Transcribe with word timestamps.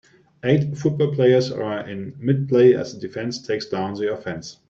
Eight 0.43 0.75
football 0.79 1.13
players 1.13 1.51
are 1.51 1.87
in 1.87 2.13
midplay 2.13 2.75
as 2.75 2.91
the 2.91 2.99
defense 2.99 3.39
takes 3.39 3.67
down 3.67 3.93
the 3.93 4.11
offense. 4.11 4.57